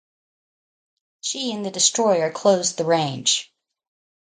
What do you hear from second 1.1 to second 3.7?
She and the destroyer closed the range.